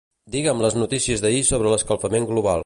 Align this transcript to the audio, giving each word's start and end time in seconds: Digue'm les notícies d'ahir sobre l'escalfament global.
Digue'm 0.35 0.63
les 0.65 0.77
notícies 0.83 1.23
d'ahir 1.27 1.45
sobre 1.51 1.75
l'escalfament 1.75 2.29
global. 2.33 2.59